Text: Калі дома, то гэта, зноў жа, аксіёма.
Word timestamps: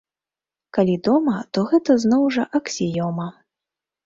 Калі 0.77 0.95
дома, 1.07 1.35
то 1.57 1.65
гэта, 1.73 1.97
зноў 2.05 2.23
жа, 2.37 2.47
аксіёма. 2.61 3.29